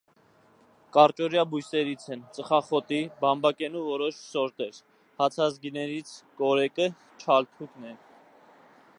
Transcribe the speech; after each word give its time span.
Կարճօրյա 0.95 1.41
բույսերից 1.49 2.05
են՝ 2.15 2.23
ծխախոտի, 2.37 3.01
բամբակենու 3.19 3.83
որոշ 3.89 4.21
սորտեր, 4.29 4.79
հացազգիներից 5.21 6.15
կորեկը, 6.41 6.87
չալթուկը 7.25 7.87
են։ 7.93 8.01